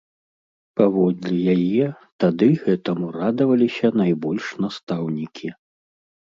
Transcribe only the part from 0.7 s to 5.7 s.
Паводле яе, тады гэтаму радаваліся найбольш настаўнікі.